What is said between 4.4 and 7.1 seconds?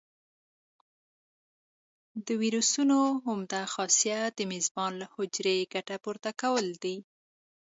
میزبان له حجرې ګټه پورته کول دي.